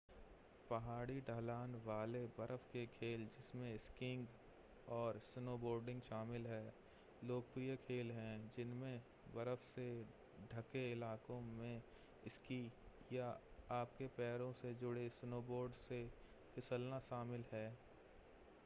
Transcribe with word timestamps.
पहाड़ी 0.69 1.19
ढलान 1.21 1.75
वाले 1.85 2.19
बर्फ 2.37 2.63
के 2.71 2.85
खेल 2.93 3.25
जिसमें 3.35 3.77
स्कीइंग 3.77 4.25
और 4.87 5.19
स्नोबोर्डिंग 5.25 6.01
शामिल 6.01 6.47
हैं 6.47 6.73
लोकप्रिय 7.21 7.75
खेल 7.75 8.11
हैं 8.11 8.51
जिनमें 8.55 9.01
बर्फ 9.35 9.67
से 9.75 9.87
ढके 10.53 10.91
इलाकों 10.91 11.39
में 11.41 11.81
स्की 12.29 12.61
या 13.11 13.27
आपके 13.71 14.07
पैरों 14.17 14.51
से 14.53 14.73
जुड़े 14.75 15.07
स्नोबोर्ड 15.09 15.73
से 15.87 16.03
फिसलना 16.55 16.99
शामिल 16.99 17.45
है 17.53 17.67